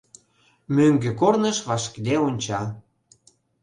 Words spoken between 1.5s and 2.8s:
вашкыде онча.